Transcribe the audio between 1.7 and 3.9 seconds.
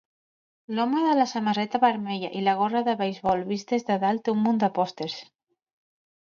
vermella i la gorra de beisbol vist des